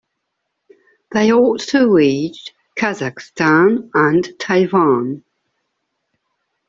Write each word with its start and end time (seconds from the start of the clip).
They 1.11 1.31
also 1.31 1.85
reach 1.85 2.55
Kazakhstan 2.75 3.91
and 3.93 4.27
Taiwan. 4.39 5.23